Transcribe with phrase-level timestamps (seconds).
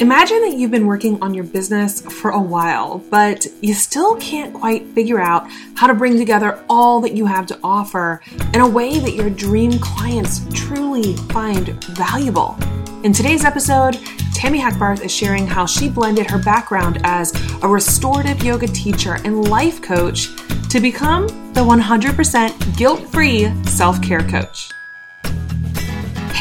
[0.00, 4.54] Imagine that you've been working on your business for a while, but you still can't
[4.54, 8.22] quite figure out how to bring together all that you have to offer
[8.54, 12.56] in a way that your dream clients truly find valuable.
[13.04, 13.94] In today's episode,
[14.34, 17.32] Tami Hackbarth is sharing how she blended her background as
[17.62, 20.28] a restorative yoga teacher and life coach
[20.70, 24.70] to become the 100% guilt free self care coach.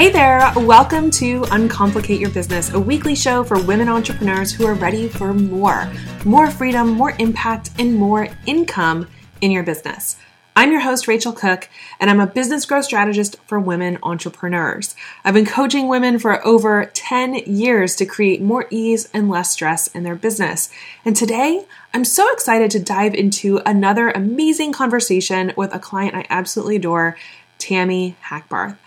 [0.02, 4.74] Hey there, welcome to Uncomplicate Your Business, a weekly show for women entrepreneurs who are
[4.74, 5.92] ready for more
[6.26, 9.08] more freedom, more impact, and more income
[9.42, 10.18] in your business.
[10.56, 11.70] I'm your host, Rachel Cook,
[12.00, 14.96] and I'm a business growth strategist for women entrepreneurs.
[15.24, 19.86] I've been coaching women for over 10 years to create more ease and less stress
[19.86, 20.72] in their business.
[21.06, 26.26] And today, I'm so excited to dive into another amazing conversation with a client I
[26.28, 27.18] absolutely adore,
[27.60, 28.78] Tami Hackbarth.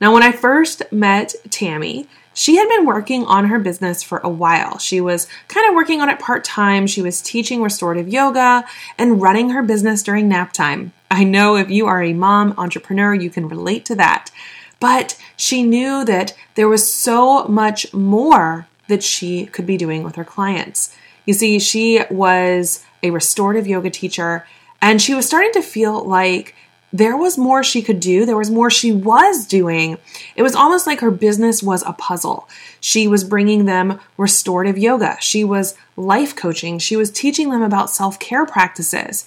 [0.00, 4.28] Now, when I first met Tami, she had been working on her business for a
[4.28, 4.78] while.
[4.78, 6.86] She was kind of working on it part time.
[6.86, 8.64] She was teaching restorative yoga
[8.96, 10.92] and running her business during nap time.
[11.10, 14.30] I know if you are a mom entrepreneur, you can relate to that.
[14.78, 20.16] But she knew that there was so much more that she could be doing with
[20.16, 20.94] her clients.
[21.26, 24.46] You see, she was a restorative yoga teacher
[24.80, 26.54] and she was starting to feel like
[26.92, 28.26] there was more she could do.
[28.26, 29.98] There was more she was doing.
[30.34, 32.48] It was almost like her business was a puzzle.
[32.80, 35.16] She was bringing them restorative yoga.
[35.20, 36.78] She was life coaching.
[36.78, 39.26] She was teaching them about self care practices.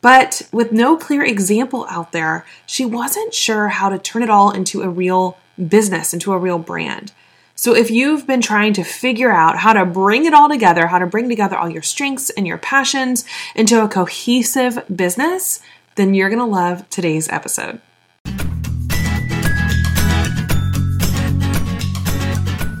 [0.00, 4.50] But with no clear example out there, she wasn't sure how to turn it all
[4.50, 7.12] into a real business, into a real brand.
[7.56, 10.98] So, if you've been trying to figure out how to bring it all together, how
[10.98, 15.60] to bring together all your strengths and your passions into a cohesive business,
[15.96, 17.80] then you're going to love today's episode.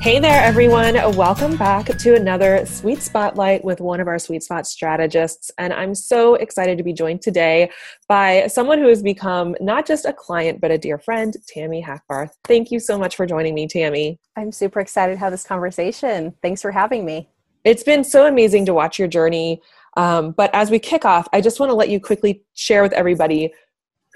[0.00, 0.96] Hey there, everyone.
[1.16, 5.50] Welcome back to another Sweet Spotlight with one of our Sweet Spot strategists.
[5.56, 7.70] And I'm so excited to be joined today
[8.06, 12.32] by someone who has become not just a client, but a dear friend, Tami Hackbarth.
[12.44, 14.18] Thank you so much for joining me, Tami.
[14.36, 16.34] I'm super excited to have this conversation.
[16.42, 17.30] Thanks for having me.
[17.64, 19.62] It's been so amazing to watch your journey.
[19.96, 22.92] Um, but as we kick off, I just want to let you quickly share with
[22.92, 23.52] everybody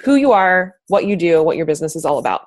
[0.05, 2.43] who you are, what you do, what your business is all about.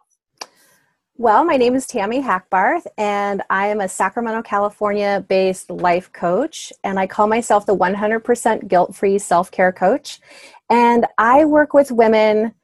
[1.18, 6.74] Well, my name is Tami Hackbarth, and I am a Sacramento, California based life coach,
[6.84, 10.20] and I call myself the 100% guilt free self care coach.
[10.70, 12.56] And I work with women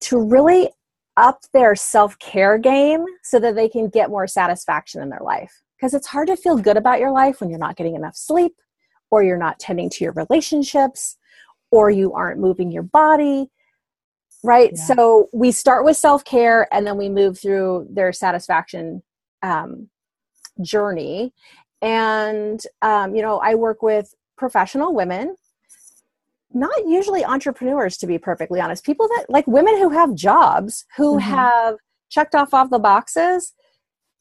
[0.00, 0.70] to really
[1.16, 5.62] up their self care game so that they can get more satisfaction in their life.
[5.76, 8.54] Because it's hard to feel good about your life when you're not getting enough sleep,
[9.10, 11.16] or you're not tending to your relationships
[11.70, 13.50] or you aren't moving your body
[14.42, 14.84] right yeah.
[14.84, 19.02] so we start with self-care and then we move through their satisfaction
[19.42, 19.88] um,
[20.62, 21.32] journey
[21.82, 25.34] and um, you know i work with professional women
[26.52, 31.16] not usually entrepreneurs to be perfectly honest people that like women who have jobs who
[31.16, 31.30] mm-hmm.
[31.30, 31.76] have
[32.08, 33.52] checked off all the boxes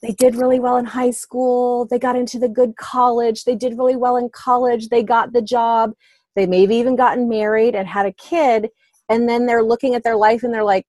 [0.02, 1.86] they did really well in high school.
[1.86, 3.44] They got into the good college.
[3.44, 4.90] They did really well in college.
[4.90, 5.92] They got the job.
[6.36, 8.70] They maybe even gotten married and had a kid.
[9.10, 10.86] And then they're looking at their life and they're like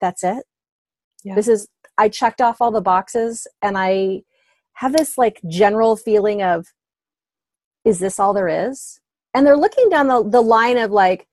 [0.00, 0.44] that's it.
[1.24, 1.34] Yeah.
[1.34, 1.66] this is
[1.98, 4.22] i checked off all the boxes and i
[4.74, 6.68] have this like general feeling of
[7.84, 9.00] is this all there is?
[9.34, 11.26] And they're looking down the, the line of like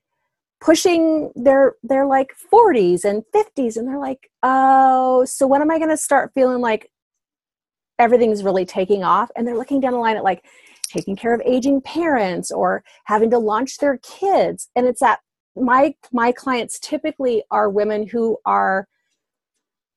[0.62, 5.78] pushing their their like 40s and 50s and they're like oh so when am i
[5.78, 6.90] going to start feeling like
[8.00, 10.46] everything's really taking off and they're looking down the line at like
[10.88, 14.70] taking care of aging parents or having to launch their kids.
[14.76, 15.20] And it's that
[15.56, 18.88] my my clients typically are women who are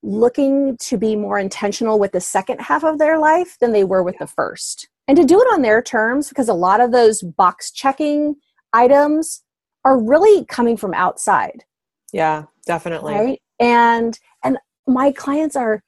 [0.03, 4.03] looking to be more intentional with the second half of their life than they were
[4.03, 4.89] with the first.
[5.09, 8.37] And to do it on their terms because a lot of those box checking
[8.73, 9.43] items
[9.85, 11.65] are really coming from outside.
[12.13, 13.15] Yeah definitely.
[13.15, 13.43] Right?
[13.59, 15.83] And and my clients are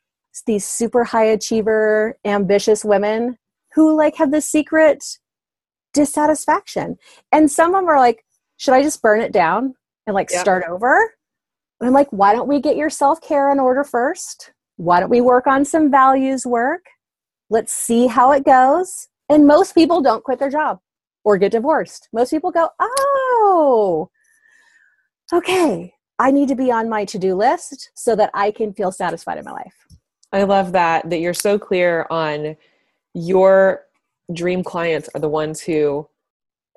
[0.46, 3.36] these super high achiever ambitious women
[3.74, 5.04] who like have this secret
[5.92, 6.96] dissatisfaction.
[7.32, 8.24] And some of them are like
[8.56, 9.74] should i just burn it down
[10.06, 11.14] and like start over?
[11.80, 14.52] And i'm like why don't we get your self-care in order first?
[14.76, 16.84] Why don't we work on some values work?
[17.50, 19.08] Let's see how it goes.
[19.28, 20.78] And most people don't quit their job
[21.24, 22.08] or get divorced.
[22.12, 24.10] Most people go oh
[25.32, 25.94] okay.
[26.18, 29.44] I need to be on my to-do list so that i can feel satisfied in
[29.44, 29.89] my life
[30.32, 32.56] I love that that you're so clear on
[33.14, 33.84] your
[34.32, 36.08] dream clients are the ones who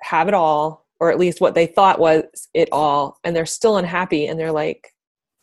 [0.02, 3.78] have it all or at least what they thought was it all and they're still
[3.78, 4.94] unhappy and they're like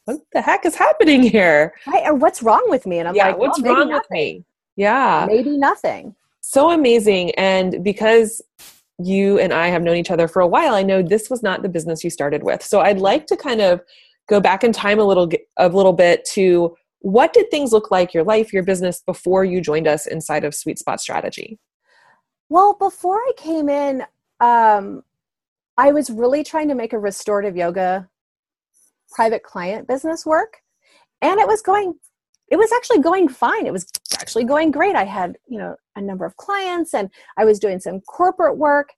[0.07, 3.29] what the heck is happening here right or what's wrong with me and i'm yeah,
[3.29, 4.45] like what's well, wrong with me
[4.77, 5.27] Yeah.
[5.29, 6.15] Maybe nothing.
[6.41, 7.33] So amazing.
[7.33, 8.41] And because
[8.99, 11.63] you and I have known each other for a while, I know this was not
[11.63, 12.63] the business you started with.
[12.63, 13.83] So I'd like to kind of
[14.27, 15.29] go back in time a little
[15.59, 19.61] a little bit to what did things look like your life, your business before you
[19.61, 21.59] joined us inside of Sweet Spot Strategy?
[22.49, 24.05] Well, before I came in,
[24.41, 25.03] um,
[25.77, 28.09] I was really trying to make a restorative yoga
[29.11, 30.59] private client business work,
[31.23, 31.95] and it was going.
[32.49, 33.65] It was actually going fine.
[33.65, 33.87] It was
[34.19, 34.97] actually going great.
[34.97, 38.91] I had, you know, a number of clients and I was doing some corporate work.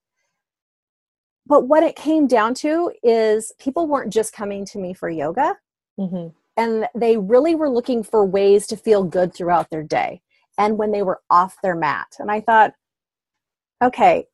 [1.46, 5.56] But what it came down to is people weren't just coming to me for yoga.
[5.98, 6.28] Mm-hmm.
[6.56, 10.20] And they really were looking for ways to feel good throughout their day
[10.58, 12.08] and when they were off their mat.
[12.18, 12.74] And I thought,
[13.82, 14.26] okay,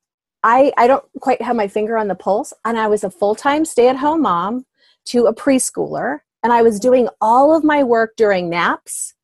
[0.43, 2.53] I, I don't quite have my finger on the pulse.
[2.65, 4.67] And I was a full time stay at home mom
[5.07, 6.21] to a preschooler.
[6.43, 9.15] And I was doing all of my work during naps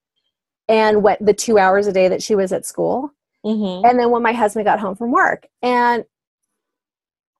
[0.69, 3.13] and what the two hours a day that she was at school.
[3.45, 3.87] Mm-hmm.
[3.87, 5.47] And then when my husband got home from work.
[5.63, 6.05] And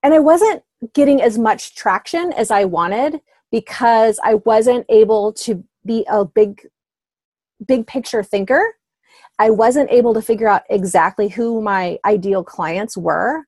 [0.03, 0.61] and I wasn't
[0.93, 6.67] getting as much traction as I wanted because I wasn't able to be a big
[7.65, 8.75] big picture thinker.
[9.39, 13.45] I wasn't able to figure out exactly who my ideal clients were.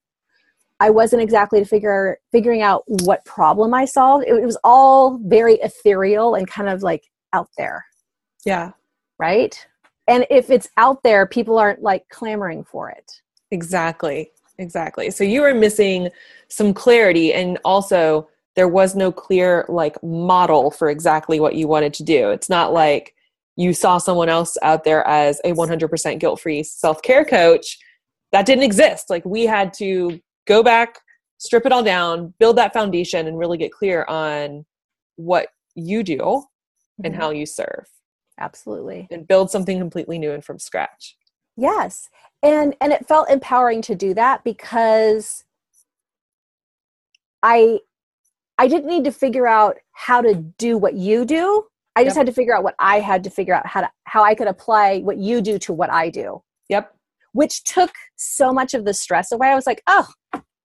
[0.79, 4.25] I wasn't exactly to figure figuring out what problem I solved.
[4.27, 7.85] It, it was all very ethereal and kind of like out there.
[8.45, 8.71] Yeah.
[9.17, 9.65] Right?
[10.07, 13.11] And if it's out there, people aren't like clamoring for it.
[13.51, 14.31] Exactly.
[14.59, 15.11] Exactly.
[15.11, 16.09] So you were missing
[16.47, 18.27] some clarity and also
[18.57, 22.31] there was no clear like model for exactly what you wanted to do.
[22.31, 23.13] It's not like
[23.55, 27.77] you saw someone else out there as a 100% guilt-free self-care coach
[28.31, 29.11] that didn't exist.
[29.11, 30.97] Like we had to go back,
[31.37, 34.65] strip it all down, build that foundation and really get clear on
[35.17, 37.05] what you do mm-hmm.
[37.05, 37.87] and how you serve.
[38.39, 39.07] Absolutely.
[39.11, 41.15] And build something completely new and from scratch.
[41.55, 42.09] Yes.
[42.41, 45.43] And and it felt empowering to do that because
[47.43, 47.79] I
[48.57, 51.65] I didn't need to figure out how to do what you do.
[51.95, 52.21] I just yep.
[52.21, 54.47] had to figure out what I had to figure out how to how I could
[54.47, 56.43] apply what you do to what I do.
[56.69, 56.93] Yep.
[57.33, 59.47] Which took so much of the stress away.
[59.47, 60.07] I was like, "Oh,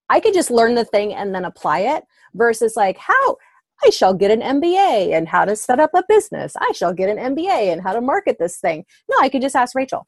[0.09, 2.05] I could just learn the thing and then apply it
[2.35, 3.37] versus like how
[3.85, 6.55] I shall get an MBA and how to set up a business.
[6.57, 8.85] I shall get an MBA and how to market this thing.
[9.11, 10.07] No, I could just ask Rachel.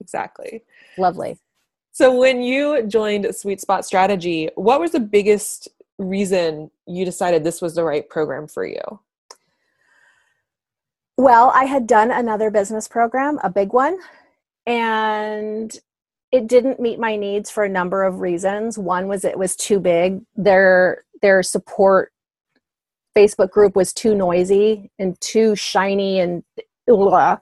[0.00, 0.62] Exactly.
[0.98, 1.38] Lovely.
[1.92, 5.68] So when you joined Sweet Spot Strategy, what was the biggest
[5.98, 9.00] reason you decided this was the right program for you?
[11.16, 13.98] Well, I had done another business program, a big one,
[14.66, 15.76] and
[16.30, 18.78] it didn't meet my needs for a number of reasons.
[18.78, 20.20] One was it was too big.
[20.36, 22.12] Their their support
[23.16, 26.44] Facebook group was too noisy and too shiny and
[26.86, 27.38] blah.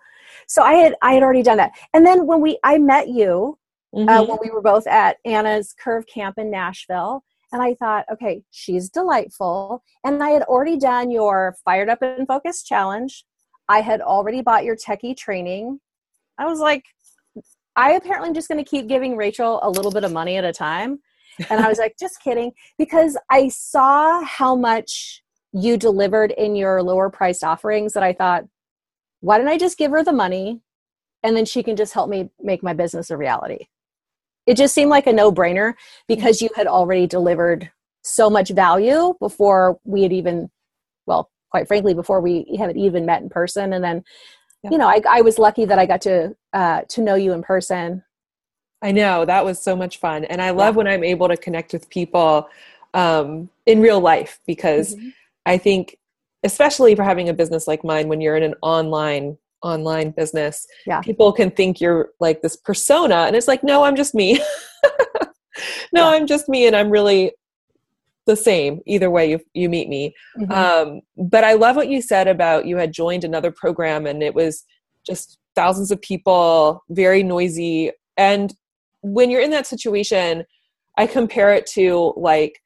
[0.46, 1.72] so I had I had already done that.
[1.92, 3.58] And then when we I met you
[3.94, 4.08] uh, mm-hmm.
[4.08, 8.42] uh, when we were both at Anna's Curve Camp in Nashville, and I thought, okay,
[8.50, 9.82] she's delightful.
[10.04, 13.24] And I had already done your Fired Up and Focused challenge.
[13.68, 15.80] I had already bought your techie training.
[16.38, 16.84] I was like,
[17.76, 20.44] I apparently am just going to keep giving Rachel a little bit of money at
[20.44, 21.00] a time.
[21.50, 25.22] And I was like, just kidding, because I saw how much
[25.52, 28.44] you delivered in your lower priced offerings that I thought,
[29.20, 30.60] why don't I just give her the money
[31.22, 33.66] and then she can just help me make my business a reality?
[34.46, 35.74] It just seemed like a no brainer
[36.08, 37.70] because you had already delivered
[38.02, 40.50] so much value before we had even,
[41.06, 43.72] well, quite frankly, before we haven't even met in person.
[43.72, 44.04] And then,
[44.62, 44.70] yeah.
[44.70, 47.42] you know, I, I was lucky that I got to uh, to know you in
[47.42, 48.04] person.
[48.82, 50.78] I know that was so much fun, and I love yeah.
[50.78, 52.48] when I'm able to connect with people
[52.94, 55.08] um, in real life because mm-hmm.
[55.46, 55.96] I think,
[56.44, 61.00] especially for having a business like mine, when you're in an online online business, yeah.
[61.00, 64.40] people can think you're like this persona, and it's like, no, I'm just me.
[65.92, 66.08] no, yeah.
[66.08, 67.32] I'm just me, and I'm really
[68.26, 70.14] the same either way you you meet me.
[70.38, 70.52] Mm-hmm.
[70.52, 74.34] Um, but I love what you said about you had joined another program, and it
[74.34, 74.64] was
[75.06, 78.54] just thousands of people, very noisy, and
[79.02, 80.44] when you're in that situation,
[80.98, 82.60] I compare it to like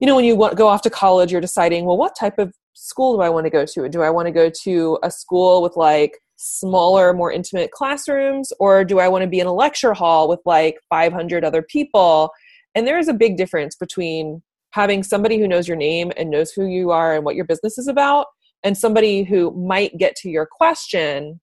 [0.00, 3.16] you know when you go off to college you're deciding well what type of school
[3.16, 3.88] do i want to go to?
[3.88, 8.84] Do i want to go to a school with like smaller more intimate classrooms or
[8.84, 12.30] do i want to be in a lecture hall with like 500 other people?
[12.74, 16.52] And there is a big difference between having somebody who knows your name and knows
[16.52, 18.26] who you are and what your business is about
[18.62, 21.40] and somebody who might get to your question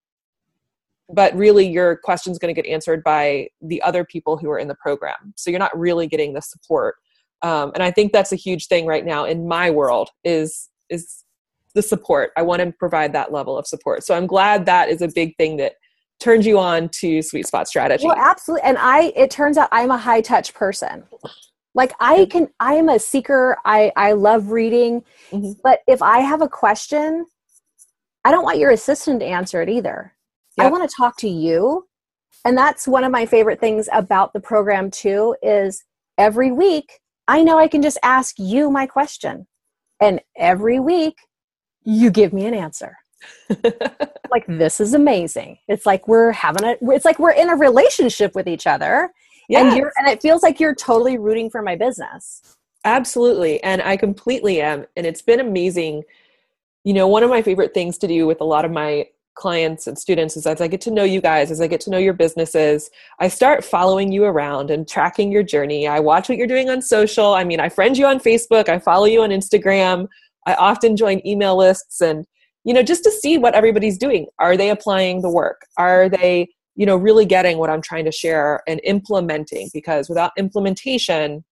[1.10, 4.58] but really your question is going to get answered by the other people who are
[4.58, 5.34] in the program.
[5.36, 6.96] So you're not really getting the support
[7.46, 11.26] um, and i think that's a huge thing right now in my world is is
[11.76, 12.32] the support.
[12.38, 14.04] I want to provide that level of support.
[14.04, 15.74] So i'm glad that is a big thing that
[16.20, 18.08] turns you on to sweet spot strategy.
[18.08, 21.04] Well absolutely and i it turns out i'm a high touch person.
[21.76, 23.58] Like i can i am a seeker.
[23.66, 25.04] I i love reading.
[25.32, 25.60] Mm-hmm.
[25.64, 27.26] but if i have a question
[28.24, 30.14] i don't want your assistant to answer it either.
[30.58, 30.68] Yep.
[30.68, 31.86] i want to talk to you.
[32.46, 35.84] And that's one of my favorite things about the program too is
[36.18, 39.48] every week i know i can just ask you my question
[40.02, 41.16] and every week
[41.86, 42.98] you give me an answer.
[44.32, 45.60] Like this is amazing.
[45.70, 49.14] It's like we're having a it's like we're in a relationship with each other
[49.48, 49.64] yes.
[49.64, 52.42] and you're and it feels like you're totally rooting for my business.
[52.84, 56.04] Absolutely and i completely am and it's been amazing.
[56.84, 59.86] You know one of my favorite things to do with a lot of my clients
[59.86, 61.98] and students is as I get to know you guys, as I get to know
[61.98, 62.90] your businesses,
[63.20, 65.88] I start following you around and tracking your journey.
[65.88, 67.34] I watch what you're doing on social.
[67.34, 70.08] I mean, I friend you on Facebook, I follow you on Instagram.
[70.48, 72.26] I often join email lists and
[72.64, 74.28] you know just to see what everybody's doing.
[74.40, 75.62] Are they applying the work?
[75.78, 80.32] Are they, you know, really getting what I'm trying to share and implementing because without
[80.38, 81.44] implementation,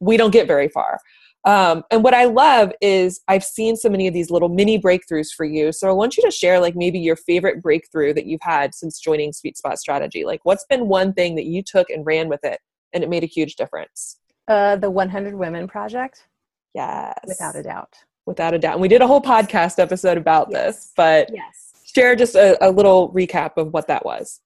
[0.00, 1.00] we don't get very far.
[1.44, 5.32] Um, and what I love is I've seen so many of these little mini breakthroughs
[5.36, 5.72] for you.
[5.72, 9.00] So I want you to share like maybe your favorite breakthrough that you've had since
[9.00, 10.24] joining Sweet Spot Strategy.
[10.24, 12.60] Like what's been one thing that you took and ran with it
[12.92, 14.18] and it made a huge difference?
[14.46, 16.26] Uh, the 100 Women Project.
[16.74, 17.18] Yes.
[17.26, 17.94] Without a doubt.
[18.24, 18.74] Without a doubt.
[18.74, 20.76] And we did a whole podcast episode about yes.
[20.76, 21.72] this, but yes.
[21.84, 24.40] share just a, a little recap of what that was.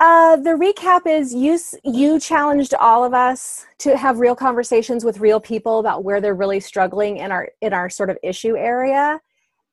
[0.00, 5.20] Uh, the recap is you you challenged all of us to have real conversations with
[5.20, 9.20] real people about where they're really struggling in our in our sort of issue area,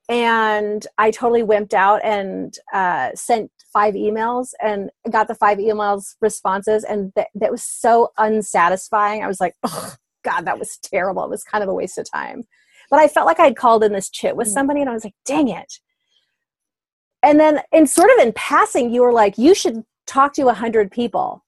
[0.09, 6.15] and I totally wimped out and uh, sent five emails and got the five emails
[6.19, 9.23] responses, and th- that was so unsatisfying.
[9.23, 11.23] I was like, oh, God, that was terrible.
[11.23, 12.43] It was kind of a waste of time,
[12.89, 14.51] but I felt like I'd called in this chit with mm.
[14.51, 15.79] somebody, and I was like, dang it.
[17.23, 20.53] And then, in sort of in passing, you were like, you should talk to a
[20.53, 21.43] hundred people.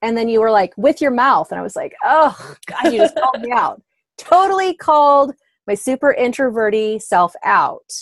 [0.00, 1.50] And then you were like with your mouth.
[1.50, 3.82] And i was like oh god you just called me out.
[4.16, 5.34] Totally called
[5.66, 7.92] my super introverty self out.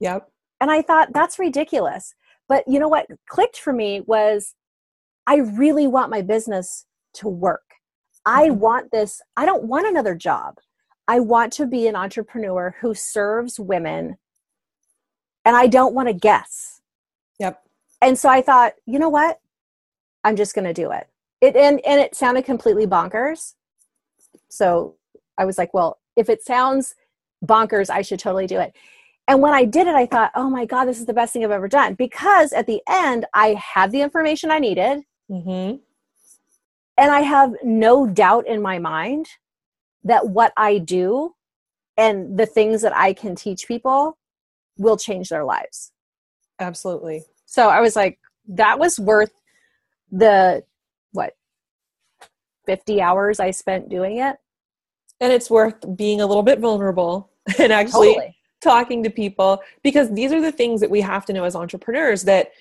[0.00, 0.28] Yep.
[0.60, 2.14] And i thought that's ridiculous.
[2.48, 4.54] But you know what clicked for me was
[5.26, 7.62] i really want my business to work.
[8.26, 8.58] I mm-hmm.
[8.58, 10.56] want this i don't want another job.
[11.08, 14.16] I want to be an entrepreneur who serves women.
[15.44, 16.80] And i don't want to guess.
[17.38, 17.62] Yep.
[18.00, 19.38] And so i thought you know what
[20.24, 21.08] I'm just going to do it.
[21.40, 23.54] It and and it sounded completely bonkers.
[24.48, 24.96] So
[25.38, 26.94] I was like, well, if it sounds
[27.44, 28.74] bonkers, I should totally do it.
[29.28, 31.44] And when I did it, I thought, oh my God, this is the best thing
[31.44, 31.94] I've ever done.
[31.94, 35.02] Because at the end, I had the information I needed.
[35.30, 35.76] Mm-hmm.
[36.98, 39.26] And I have no doubt in my mind
[40.04, 41.34] that what I do
[41.96, 44.18] and the things that I can teach people
[44.76, 45.92] will change their lives.
[46.58, 47.24] Absolutely.
[47.46, 49.32] So I was like, that was worth
[50.12, 50.62] the
[51.12, 51.32] what
[52.66, 54.36] 50 hours I spent doing it.
[55.20, 58.36] And it's worth being a little bit vulnerable and actually totally.
[58.62, 62.22] talking to people because these are the things that we have to know as entrepreneurs
[62.24, 62.52] that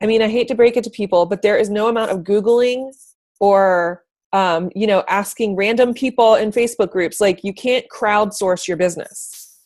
[0.00, 2.20] I mean, I hate to break it to people, but there is no amount of
[2.20, 2.90] Googling
[3.38, 7.20] or um, you know, asking random people in Facebook groups.
[7.20, 9.58] Like you can't crowdsource your business.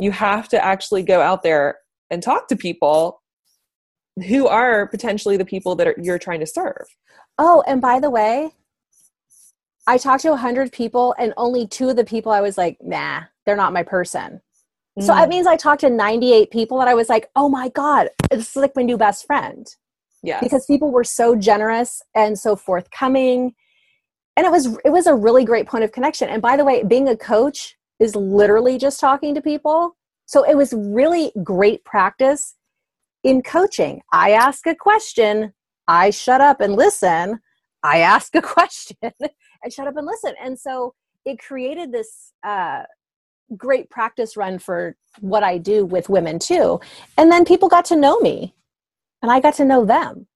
[0.00, 1.78] You have to actually go out there
[2.10, 3.20] and talk to people
[4.22, 6.86] who are potentially the people that are, you're trying to serve.
[7.38, 8.52] Oh, and by the way,
[9.86, 13.22] I talked to 100 people, and only two of the people I was like, nah,
[13.46, 14.42] they're not my person.
[14.98, 15.02] Mm.
[15.02, 15.30] So that mm.
[15.30, 18.76] means I talked to 98 people that I was like, oh my God, it's like
[18.76, 19.66] my new best friend.
[20.22, 20.40] Yeah.
[20.40, 23.54] Because people were so generous and so forthcoming.
[24.36, 26.28] And it was it was a really great point of connection.
[26.28, 29.96] And by the way, being a coach is literally just talking to people.
[30.26, 32.54] So it was really great practice
[33.24, 35.52] in coaching, I ask a question,
[35.86, 37.40] I shut up and listen.
[37.82, 40.34] I ask a question and shut up and listen.
[40.42, 40.94] And so
[41.24, 42.82] it created this uh,
[43.56, 46.80] great practice run for what I do with women too.
[47.16, 48.54] And then people got to know me
[49.22, 50.26] and I got to know them.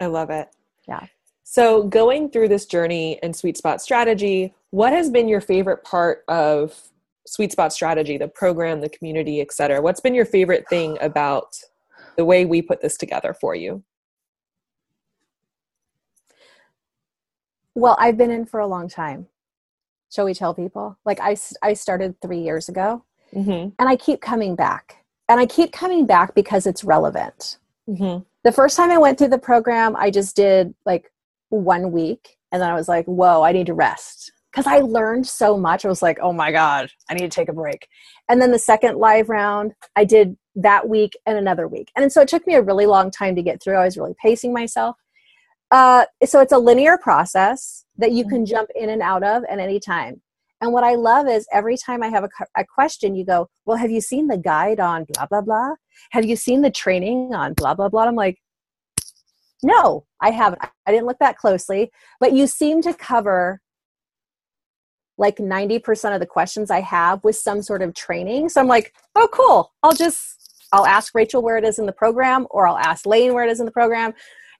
[0.00, 0.48] I love it.
[0.88, 1.06] Yeah.
[1.44, 6.22] So, going through this journey and sweet spot strategy, what has been your favorite part
[6.28, 6.80] of
[7.26, 9.82] sweet spot strategy, the program, the community, et cetera?
[9.82, 11.56] What's been your favorite thing about
[12.20, 13.82] the way we put this together for you?
[17.74, 19.28] Well, I've been in for a long time.
[20.12, 20.98] Shall we tell people?
[21.06, 23.70] Like I, I started three years ago mm-hmm.
[23.78, 24.98] and I keep coming back.
[25.30, 27.56] And I keep coming back because it's relevant.
[27.88, 28.22] Mm-hmm.
[28.44, 31.10] The first time I went through the program, I just did like
[31.48, 34.30] one week and then I was like, whoa, I need to rest.
[34.52, 35.86] Because I learned so much.
[35.86, 37.88] I was like, oh my God, I need to take a break.
[38.28, 41.90] And then the second live round, I did that week and another week.
[41.96, 43.76] And so it took me a really long time to get through.
[43.76, 44.96] I was really pacing myself.
[45.70, 49.58] Uh, so it's a linear process that you can jump in and out of at
[49.58, 50.20] any time.
[50.60, 53.78] And what I love is every time I have a, a question, you go, Well,
[53.78, 55.74] have you seen the guide on blah, blah, blah?
[56.10, 58.04] Have you seen the training on blah, blah, blah?
[58.04, 58.38] I'm like,
[59.62, 60.62] No, I haven't.
[60.86, 63.60] I didn't look that closely, but you seem to cover
[65.16, 68.48] like 90% of the questions I have with some sort of training.
[68.48, 69.72] So I'm like, Oh, cool.
[69.82, 70.39] I'll just
[70.72, 73.50] I'll ask Rachel where it is in the program, or I'll ask Lane where it
[73.50, 74.12] is in the program.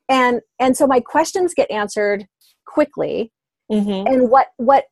[0.09, 2.27] And and so my questions get answered
[2.67, 3.33] quickly.
[3.71, 4.13] Mm-hmm.
[4.13, 4.85] And what what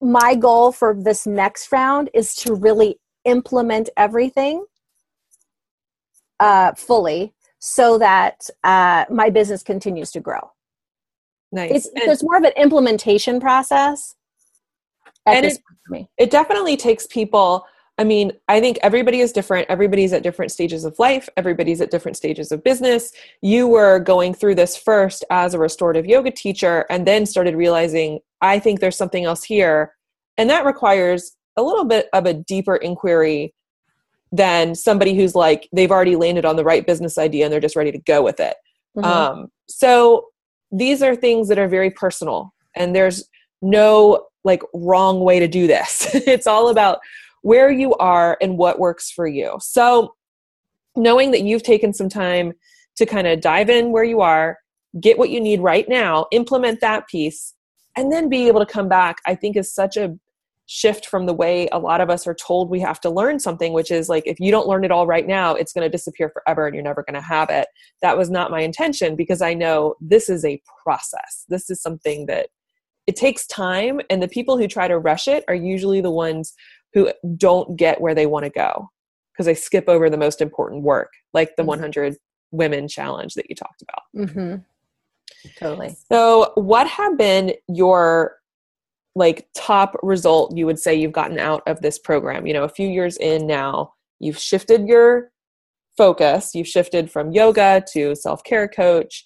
[0.00, 4.64] my goal for this next round is to really implement everything
[6.40, 10.50] uh, fully so that uh, my business continues to grow.
[11.52, 11.70] Nice.
[11.70, 14.14] It's, it's more of an implementation process.
[15.24, 15.58] and it,
[16.18, 17.64] it definitely takes people
[17.96, 19.70] I mean, I think everybody is different.
[19.70, 21.28] Everybody's at different stages of life.
[21.36, 23.12] Everybody's at different stages of business.
[23.40, 28.18] You were going through this first as a restorative yoga teacher and then started realizing,
[28.40, 29.94] I think there's something else here.
[30.36, 33.54] And that requires a little bit of a deeper inquiry
[34.32, 37.76] than somebody who's like, they've already landed on the right business idea and they're just
[37.76, 38.56] ready to go with it.
[38.96, 39.06] Mm-hmm.
[39.06, 40.26] Um, so
[40.72, 43.28] these are things that are very personal and there's
[43.62, 46.08] no like wrong way to do this.
[46.14, 46.98] it's all about
[47.44, 49.58] where you are and what works for you.
[49.60, 50.14] So,
[50.96, 52.54] knowing that you've taken some time
[52.96, 54.56] to kind of dive in where you are,
[54.98, 57.54] get what you need right now, implement that piece,
[57.96, 60.18] and then be able to come back, I think is such a
[60.66, 63.74] shift from the way a lot of us are told we have to learn something,
[63.74, 66.30] which is like if you don't learn it all right now, it's going to disappear
[66.30, 67.68] forever and you're never going to have it.
[68.00, 71.44] That was not my intention because I know this is a process.
[71.50, 72.48] This is something that
[73.06, 76.54] it takes time, and the people who try to rush it are usually the ones
[76.94, 78.88] who don't get where they want to go
[79.32, 81.70] because they skip over the most important work, like the mm-hmm.
[81.70, 82.16] 100
[82.52, 84.28] women challenge that you talked about.
[84.28, 84.56] Mm-hmm.
[85.58, 85.96] Totally.
[86.10, 88.36] So, what have been your
[89.16, 92.46] like top result you would say you've gotten out of this program?
[92.46, 95.30] You know, a few years in now, you've shifted your
[95.96, 99.24] focus, you've shifted from yoga to self care coach.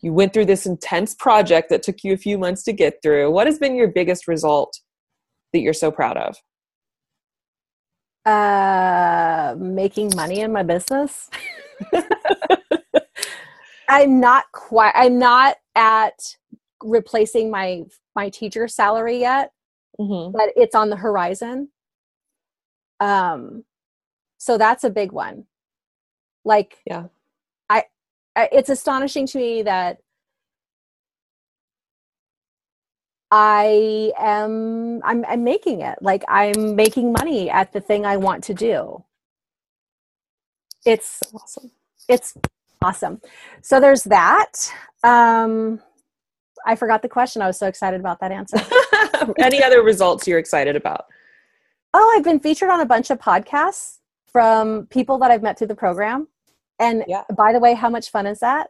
[0.00, 3.30] You went through this intense project that took you a few months to get through.
[3.30, 4.80] What has been your biggest result
[5.52, 6.36] that you're so proud of?
[8.24, 11.30] Uh, making money in my business.
[13.88, 14.92] I'm not quite.
[14.94, 16.36] I'm not at
[16.82, 17.84] replacing my
[18.14, 19.52] my teacher salary yet,
[20.00, 20.32] mm-hmm.
[20.32, 21.68] but it's on the horizon.
[23.00, 23.64] Um,
[24.38, 25.46] so that's a big one.
[26.44, 27.06] Like, yeah,
[27.68, 27.84] I,
[28.36, 29.98] I it's astonishing to me that
[33.36, 35.98] I am I'm, I'm making it.
[36.00, 39.02] Like I'm making money at the thing I want to do.
[40.86, 41.72] It's awesome.
[42.08, 42.34] It's
[42.80, 43.20] awesome.
[43.60, 44.52] So there's that.
[45.02, 45.80] Um,
[46.64, 47.42] I forgot the question.
[47.42, 48.58] I was so excited about that answer.
[49.38, 51.06] Any other results you're excited about?
[51.92, 53.98] Oh, I've been featured on a bunch of podcasts
[54.30, 56.28] from people that I've met through the program.
[56.78, 57.24] And yeah.
[57.36, 58.68] by the way, how much fun is that?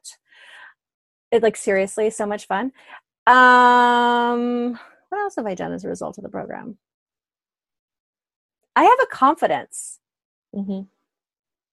[1.31, 2.73] It like seriously so much fun.
[3.27, 6.79] Um, what else have I done as a result of the program?
[8.77, 10.01] I have a confidence
[10.55, 10.83] mm-hmm.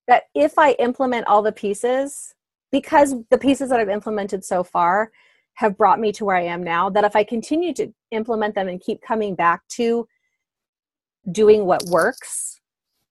[0.08, 2.34] that if I implement all the pieces,
[2.70, 5.10] because the pieces that I've implemented so far
[5.54, 8.68] have brought me to where I am now, that if I continue to implement them
[8.68, 10.08] and keep coming back to
[11.30, 12.60] doing what works,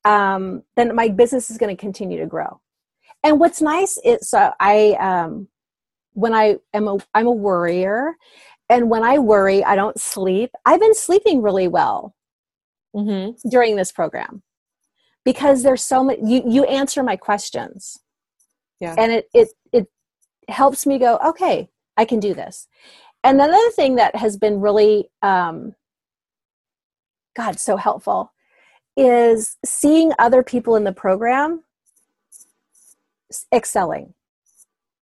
[0.05, 2.59] um, then my business is going to continue to grow.
[3.23, 5.47] And what's nice is so I um,
[6.13, 8.15] when I am a I'm a worrier,
[8.69, 10.51] and when I worry, I don't sleep.
[10.65, 12.15] I've been sleeping really well
[12.95, 13.49] mm-hmm.
[13.49, 14.43] during this program
[15.23, 16.19] because there's so much.
[16.23, 17.99] You you answer my questions,
[18.79, 19.87] yeah, and it it it
[20.47, 21.69] helps me go okay.
[21.97, 22.67] I can do this.
[23.23, 25.75] And another thing that has been really, um,
[27.35, 28.31] God, so helpful
[28.97, 31.63] is seeing other people in the program
[33.53, 34.13] excelling.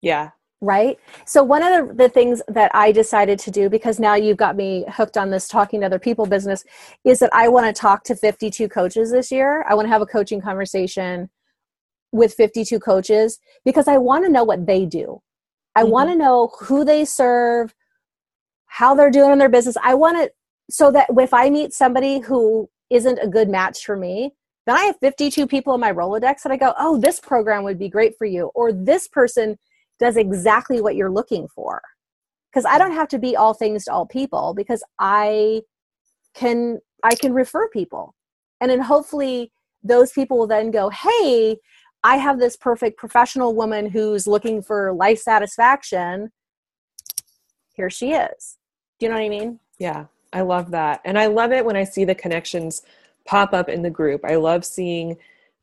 [0.01, 0.99] Yeah right?
[1.25, 4.57] So one of the, the, things that i decided to do because now you've got
[4.57, 6.65] me hooked on this talking to other people business
[7.05, 9.65] is that i want to talk to 52 coaches this year.
[9.69, 11.31] I want to have a coaching conversation
[12.11, 15.21] with 52 coaches because i want to know what they do.
[15.77, 15.93] I mm-hmm.
[15.93, 17.75] want to know who they serve
[18.67, 19.77] how they're doing in their business.
[19.83, 20.31] I want to
[20.71, 24.33] so that if i meet somebody who isn't a good match for me
[24.67, 27.79] then i have 52 people in my rolodex that i go oh this program would
[27.79, 29.59] be great for you or this person
[29.99, 31.81] does exactly what you're looking for
[32.51, 35.61] because i don't have to be all things to all people because i
[36.35, 38.15] can i can refer people
[38.61, 39.51] and then hopefully
[39.83, 41.57] those people will then go hey
[42.05, 46.31] I have this perfect professional woman who's looking for life satisfaction.
[47.75, 48.59] Here she is.
[48.99, 49.61] Do you know what I mean?
[49.79, 51.01] Yeah, I love that.
[51.05, 52.83] And I love it when I see the connections
[53.25, 54.25] pop up in the group.
[54.25, 55.17] I love seeing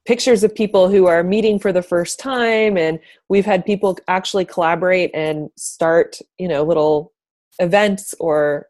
[0.05, 4.45] pictures of people who are meeting for the first time and we've had people actually
[4.45, 7.11] collaborate and start, you know, little
[7.59, 8.67] events or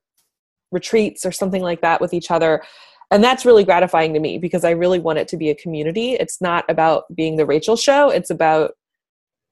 [0.71, 2.63] retreats or something like that with each other.
[3.11, 6.13] And that's really gratifying to me because i really want it to be a community.
[6.13, 8.09] It's not about being the rachel show.
[8.09, 8.73] It's about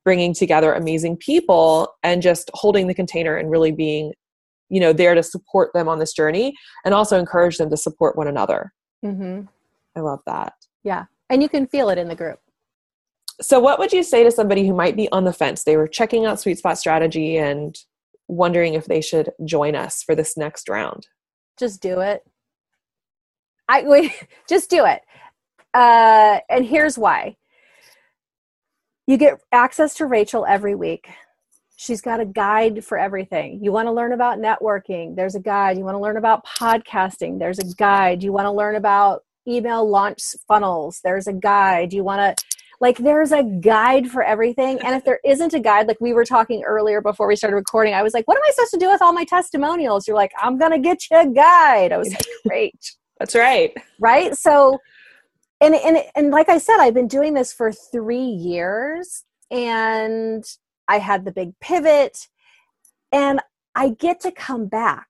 [0.06, 4.13] bringing together amazing people and just holding the container and really being
[4.69, 8.17] you know there to support them on this journey and also encourage them to support
[8.17, 8.74] one another.
[9.06, 9.41] Mm-hmm.
[9.98, 10.54] i love that.
[10.84, 12.39] Yeah and you can feel it in the group
[13.41, 15.88] so what would you say to somebody who might be on the fence they were
[15.88, 17.79] checking out sweet spot strategy and
[18.27, 21.07] wondering if they should join us for this next round
[21.57, 22.23] just do it
[23.67, 24.12] I wait,
[24.47, 25.01] just do it.
[25.73, 27.38] Uh, and here's why.
[29.07, 31.09] You get access to Rachel every week.
[31.75, 33.59] She's got a guide for everything.
[33.62, 35.77] You want to learn about networking, there's a guide.
[35.77, 38.23] You want to learn about podcasting, there's a guide.
[38.23, 41.93] You want to learn about email launch funnels, there's a guide.
[41.93, 42.45] You want to
[42.82, 46.25] like there's a guide for everything and if there isn't a guide like we were
[46.25, 48.89] talking earlier before we started recording i was like what am i supposed to do
[48.89, 52.25] with all my testimonials you're like i'm gonna get you a guide i was like
[52.47, 53.73] great that's right.
[53.99, 54.36] Right?
[54.36, 54.79] So
[55.62, 60.43] and and and like I said, I've been doing this for 3 years and
[60.89, 62.27] I had the big pivot
[63.13, 63.39] and
[63.75, 65.08] I get to come back.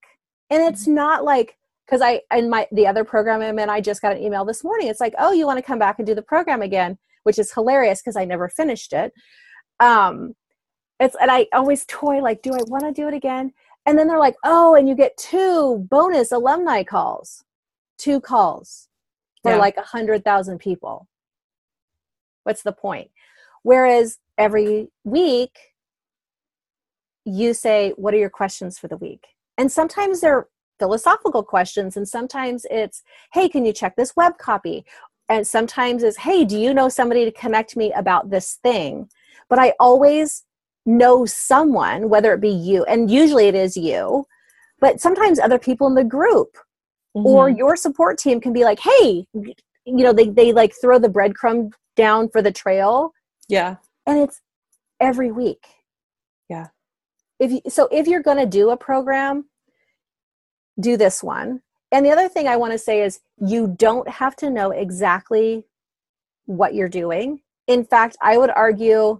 [0.52, 0.93] And it's mm-hmm.
[0.93, 4.22] not like because I in my the other program I'm in, I just got an
[4.22, 4.88] email this morning.
[4.88, 7.54] It's like, oh, you want to come back and do the program again, which is
[7.54, 9.13] hilarious because I never finished it.
[9.80, 10.36] Um,
[11.00, 13.54] it's and I always toy like, do I want to do it again?
[13.86, 17.43] And then they're like, oh, and you get two bonus alumni calls
[17.98, 18.89] two calls
[19.41, 19.58] for yeah.
[19.58, 21.08] like a hundred thousand people
[22.43, 23.10] what's the point
[23.62, 25.58] whereas every week
[27.26, 30.48] you say what are your questions for the week and sometimes they're
[30.84, 34.86] philosophical questions and sometimes it's hey can you check this web copy?
[35.30, 39.10] And sometimes it's hey do you know somebody to connect me about this thing?
[39.50, 40.43] But i always
[40.86, 44.26] know someone whether it be you and usually it is you
[44.80, 46.58] but sometimes other people in the group
[47.15, 47.26] mm-hmm.
[47.26, 51.10] or your support team can be like hey you know they, they like throw the
[51.10, 53.13] breadcrumb down for the trail.
[53.48, 53.78] Yeah.
[54.06, 54.41] And it's
[55.00, 55.65] every week.
[56.50, 56.67] Yeah.
[57.39, 59.46] If you, so if you're going to do a program
[60.80, 64.36] do this one and the other thing i want to say is you don't have
[64.36, 65.64] to know exactly
[66.46, 69.20] what you're doing in fact i would argue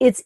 [0.00, 0.22] it's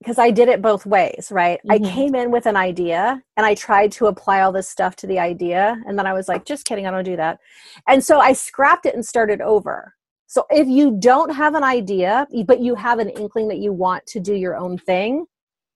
[0.00, 1.60] because I did it both ways, right?
[1.64, 1.84] Mm-hmm.
[1.84, 5.06] I came in with an idea and I tried to apply all this stuff to
[5.06, 5.80] the idea.
[5.86, 7.38] And then I was like, just kidding, I don't do that.
[7.86, 9.94] And so I scrapped it and started over.
[10.26, 14.06] So if you don't have an idea, but you have an inkling that you want
[14.06, 15.26] to do your own thing,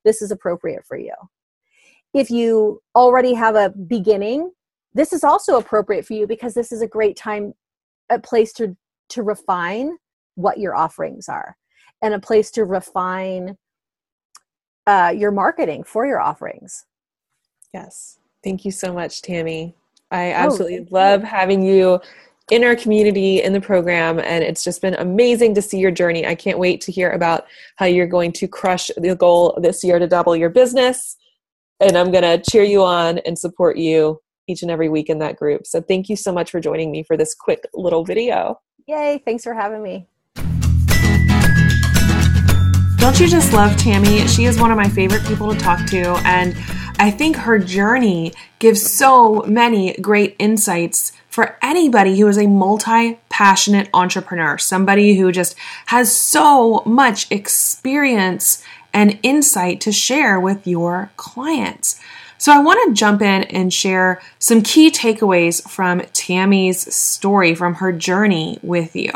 [0.05, 1.13] this is appropriate for you.
[2.15, 4.53] If you already have a beginning,
[4.95, 7.55] this is also appropriate for you because this is a great time,
[8.09, 8.77] a place to,
[9.11, 9.97] to refine
[10.37, 11.57] what your offerings are
[12.01, 13.57] and a place to refine
[14.87, 16.87] uh, your marketing for your offerings.
[17.73, 18.19] Yes.
[18.45, 19.75] Thank you so much, Tami.
[20.11, 21.27] I oh, absolutely oh, love you.
[21.27, 22.01] having you
[22.51, 26.27] in our community in the program and it's just been amazing to see your journey.
[26.27, 27.47] I can't wait to hear about
[27.77, 31.17] how you're going to crush the goal this year to double your business.
[31.81, 35.19] And I'm going to cheer you on and support you each and every week in
[35.19, 35.67] that group.
[35.67, 38.61] So thank you so much for joining me for this quick little video.
[38.87, 40.07] Yay, thanks for having me.
[42.99, 44.29] Don't you just love Tami?
[44.35, 46.57] She is one of my favorite people to talk to, and
[46.99, 53.19] I think her journey gives so many great insights for anybody who is a multi
[53.29, 55.57] passionate entrepreneur, somebody who just
[55.87, 58.63] has so much experience
[58.95, 62.01] and insight to share with your clients.
[62.39, 67.75] So, I want to jump in and share some key takeaways from Tami's story, from
[67.75, 69.13] her journey with you.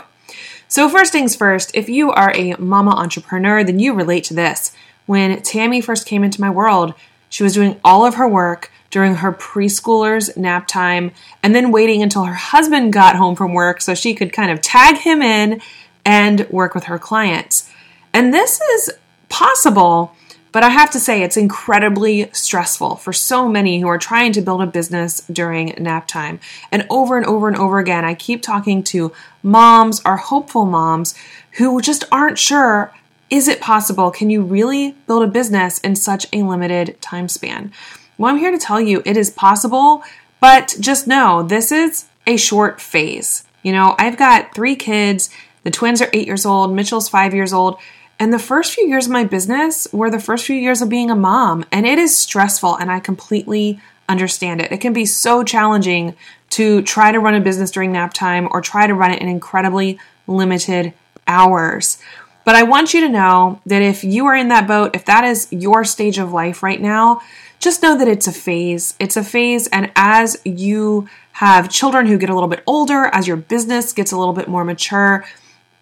[0.67, 4.73] So, first things first, if you are a mama entrepreneur, then you relate to this.
[5.07, 6.93] When Tami first came into my world,
[7.31, 11.12] she was doing all of her work during her preschooler's nap time
[11.43, 14.61] and then waiting until her husband got home from work so she could kind of
[14.61, 15.61] tag him in
[16.05, 17.71] and work with her clients.
[18.12, 18.91] And this is
[19.29, 20.14] possible
[20.51, 24.41] but I have to say, it's incredibly stressful for so many who are trying to
[24.41, 26.41] build a business during nap time.
[26.73, 29.12] And over and over and over again, I keep talking to
[29.43, 31.14] moms or hopeful moms
[31.53, 32.93] who just aren't sure
[33.31, 34.11] is it possible?
[34.11, 37.73] Can you really build a business in such a limited time span?
[38.17, 40.03] Well, I'm here to tell you it is possible,
[40.41, 43.45] but just know this is a short phase.
[43.62, 45.29] You know, I've got three kids.
[45.62, 47.79] The twins are eight years old, Mitchell's five years old.
[48.21, 51.11] And the first few years of my business were the first few years of being
[51.11, 51.65] a mom.
[51.71, 54.73] And it is stressful, and I completely understand it.
[54.73, 56.17] It can be so challenging
[56.51, 59.29] to try to run a business during nap time or try to run it in
[59.29, 60.95] incredibly limited
[61.27, 61.99] hours.
[62.45, 65.25] But I want you to know that if you are in that boat, if that
[65.25, 67.21] is your stage of life right now,
[67.61, 68.95] just know that it's a phase.
[68.99, 73.29] It's a phase, and as you have children who get a little bit older, as
[73.29, 75.25] your business gets a little bit more mature,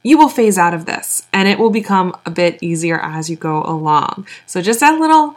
[0.06, 3.34] you will phase out of this and it will become a bit easier as you
[3.34, 4.24] go along.
[4.46, 5.34] So, just that little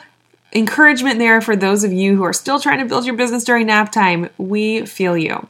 [0.54, 3.66] encouragement there for those of you who are still trying to build your business during
[3.66, 4.30] nap time.
[4.38, 5.48] We feel you.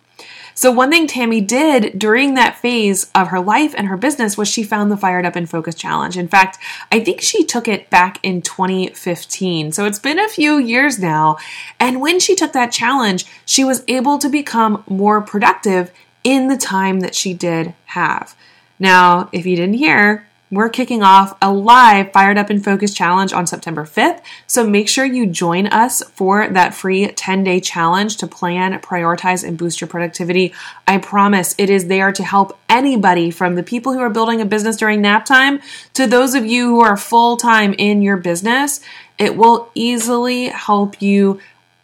[0.55, 4.47] So, one thing Tami did during that phase of her life and her business was
[4.47, 6.17] she found the Fired Up and Focus Challenge.
[6.17, 6.57] In fact,
[6.89, 9.73] I think she took it back in 2015.
[9.73, 11.35] So, it's been a few years now.
[11.77, 15.91] And when she took that challenge, she was able to become more productive
[16.23, 18.33] in the time that she did have.
[18.79, 23.33] Now, if you didn't hear, we're kicking off a live Fired Up and Focus challenge
[23.33, 24.21] on September 5th.
[24.47, 29.47] So make sure you join us for that free 10 day challenge to plan, prioritize,
[29.47, 30.53] and boost your productivity.
[30.87, 34.45] I promise it is there to help anybody from the people who are building a
[34.45, 35.59] business during nap time
[35.93, 38.81] to those of you who are full time in your business.
[39.19, 41.39] It will easily help you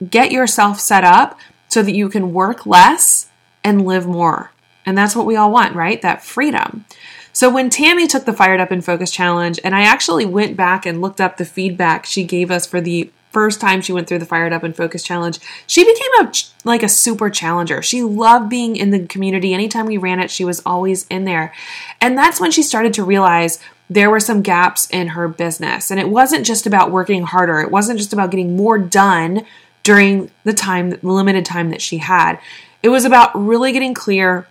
[0.09, 3.29] get yourself set up so that you can work less
[3.63, 4.51] and live more.
[4.85, 6.01] And that's what we all want, right?
[6.01, 6.85] That freedom.
[7.33, 10.85] So when Tami took the Fired Up and Focus challenge, and I actually went back
[10.85, 14.19] and looked up the feedback she gave us for the first time she went through
[14.19, 16.31] the Fired Up and Focus challenge, she became a
[16.63, 17.81] like a super challenger.
[17.81, 19.53] She loved being in the community.
[19.53, 21.53] Anytime we ran it, she was always in there.
[21.99, 25.91] And that's when she started to realize there were some gaps in her business.
[25.91, 27.59] And it wasn't just about working harder.
[27.59, 29.45] It wasn't just about getting more done
[29.83, 32.39] during the time, the limited time that she had.
[32.81, 34.47] It was about really getting clear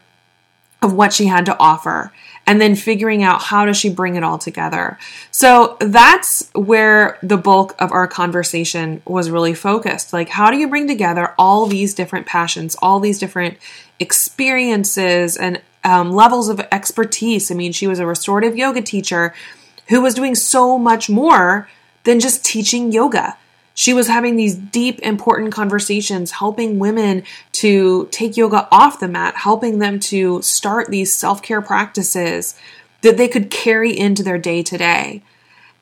[0.84, 2.12] of what she had to offer
[2.46, 4.98] and then figuring out how does she bring it all together.
[5.30, 10.12] So that's where the bulk of our conversation was really focused.
[10.12, 13.56] Like, how do you bring together all these different passions, all these different
[13.98, 17.50] experiences and um, levels of expertise?
[17.50, 19.34] I mean, she was a restorative yoga teacher
[19.88, 21.68] who was doing so much more
[22.04, 23.36] than just teaching yoga.
[23.74, 29.34] She was having these deep, important conversations, helping women to take yoga off the mat,
[29.36, 32.54] helping them to start these self care practices
[33.02, 35.22] that they could carry into their day to day.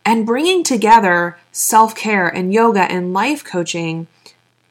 [0.04, 4.08] And bringing together self care and yoga and life coaching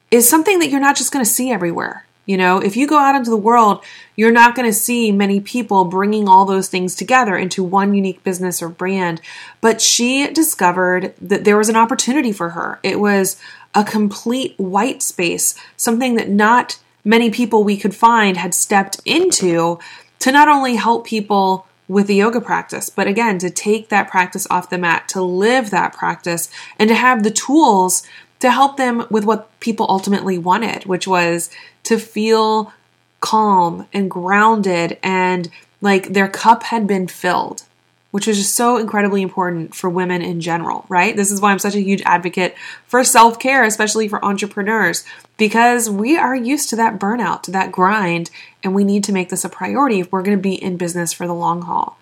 [0.09, 2.05] is something that you're not just going to see everywhere.
[2.25, 3.83] You know, if you go out into the world,
[4.15, 8.23] you're not going to see many people bringing all those things together into one unique
[8.23, 9.21] business or brand.
[9.59, 12.79] But she discovered that there was an opportunity for her.
[12.83, 13.41] It was
[13.73, 19.79] a complete white space, something that not many people we could find had stepped into
[20.19, 24.47] to not only help people with the yoga practice, but again, to take that practice
[24.49, 28.03] off the mat, to live that practice, and to have the tools
[28.39, 31.49] to help them with what people ultimately wanted, which was
[31.83, 32.73] to feel
[33.19, 37.63] calm and grounded and like their cup had been filled,
[38.11, 41.15] which is just so incredibly important for women in general, right?
[41.15, 42.55] This is why I'm such a huge advocate
[42.87, 45.03] for self care, especially for entrepreneurs,
[45.37, 48.29] because we are used to that burnout, to that grind,
[48.63, 51.13] and we need to make this a priority if we're going to be in business
[51.13, 51.97] for the long haul.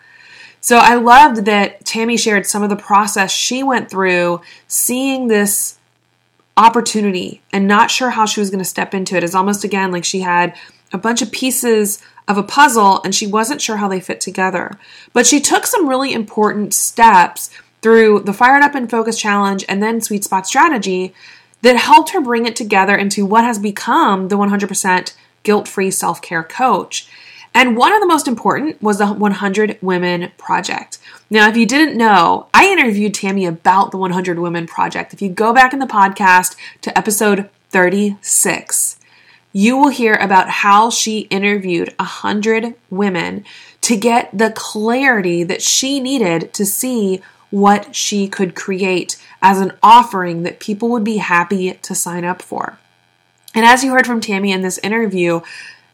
[0.62, 5.79] So I loved that Tami shared some of the process she went through seeing this
[6.60, 9.24] opportunity and not sure how she was going to step into it.
[9.24, 10.56] It's almost again like she had
[10.92, 14.78] a bunch of pieces of a puzzle and she wasn't sure how they fit together.
[15.14, 17.50] But she took some really important steps
[17.82, 21.14] through the Fired Up and Focus Challenge and then Sweet Spot Strategy
[21.62, 26.22] that helped her bring it together into what has become the 100% guilt free self
[26.22, 27.08] care coach.
[27.54, 31.00] And one of the most important was the 100 Women Project.
[31.30, 35.14] Now, if you didn't know, I interviewed Tami about the 100 Women Project.
[35.14, 39.00] If you go back in the podcast to episode 36,
[39.52, 43.44] you will hear about how she interviewed 100 women
[43.82, 49.72] to get the clarity that she needed to see what she could create as an
[49.82, 52.78] offering that people would be happy to sign up for.
[53.56, 55.42] And as you heard from Tami in this interview,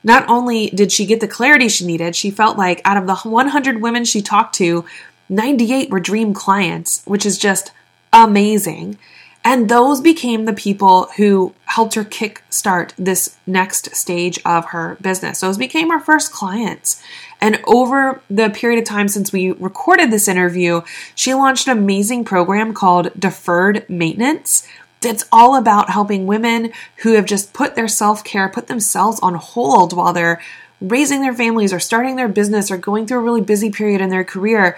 [0.05, 3.15] not only did she get the clarity she needed, she felt like out of the
[3.15, 4.85] 100 women she talked to,
[5.29, 7.71] 98 were dream clients, which is just
[8.13, 8.99] amazing.
[9.43, 15.39] And those became the people who helped her kickstart this next stage of her business.
[15.39, 17.01] Those became her first clients.
[17.41, 20.81] And over the period of time since we recorded this interview,
[21.15, 24.67] she launched an amazing program called Deferred Maintenance,
[25.05, 29.35] it's all about helping women who have just put their self care, put themselves on
[29.35, 30.41] hold while they're
[30.81, 34.09] raising their families or starting their business or going through a really busy period in
[34.09, 34.77] their career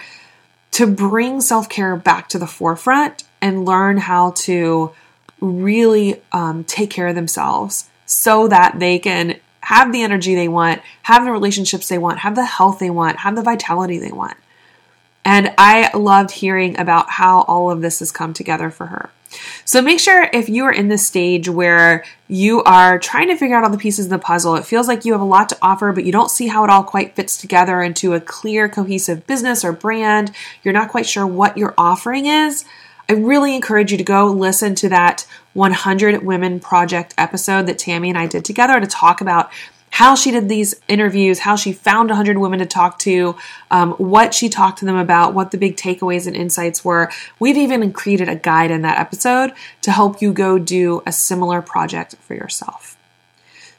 [0.72, 4.92] to bring self care back to the forefront and learn how to
[5.40, 10.80] really um, take care of themselves so that they can have the energy they want,
[11.02, 14.36] have the relationships they want, have the health they want, have the vitality they want.
[15.24, 19.10] And I loved hearing about how all of this has come together for her.
[19.64, 23.56] So make sure if you are in this stage where you are trying to figure
[23.56, 25.58] out all the pieces of the puzzle, it feels like you have a lot to
[25.60, 29.26] offer, but you don't see how it all quite fits together into a clear, cohesive
[29.26, 30.32] business or brand.
[30.62, 32.64] You're not quite sure what your offering is.
[33.10, 38.08] I really encourage you to go listen to that 100 Women Project episode that Tami
[38.08, 39.50] and I did together to talk about
[39.90, 43.36] how she did these interviews, how she found 100 women to talk to,
[43.70, 47.10] um, what she talked to them about, what the big takeaways and insights were.
[47.38, 51.62] We've even created a guide in that episode to help you go do a similar
[51.62, 52.96] project for yourself.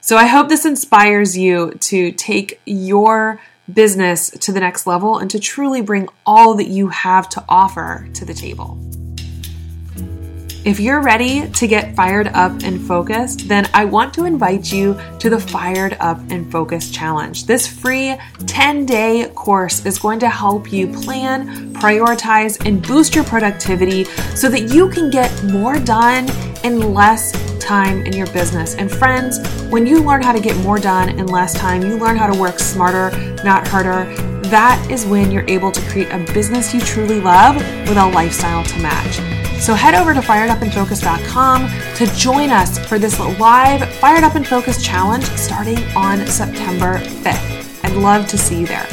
[0.02, 3.42] So I hope this inspires you to take your
[3.72, 8.08] business to the next level and to truly bring all that you have to offer
[8.14, 8.78] to the table.
[10.66, 15.00] If you're ready to get fired up and focused, then I want to invite you
[15.20, 17.46] to the Fired Up and Focused Challenge.
[17.46, 23.24] This free 10 day course is going to help you plan, prioritize, and boost your
[23.24, 24.04] productivity
[24.36, 26.30] so that you can get more done
[26.66, 28.76] in less time in your business.
[28.76, 32.18] And friends, when you learn how to get more done in less time, you learn
[32.18, 33.12] how to work smarter,
[33.46, 34.14] not harder.
[34.50, 38.66] That is when you're able to create a business you truly love with a lifestyle
[38.66, 39.39] to match.
[39.60, 44.84] So head over to firedupandfocus.com to join us for this live Fired Up and Focused
[44.84, 47.86] challenge starting on September 5th.
[47.86, 48.88] I'd love to see you there.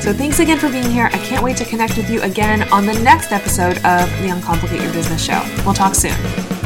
[0.00, 1.06] So thanks again for being here.
[1.06, 4.82] I can't wait to connect with you again on the next episode of the Uncomplicate
[4.82, 5.42] Your Business Show.
[5.64, 6.63] We'll talk soon.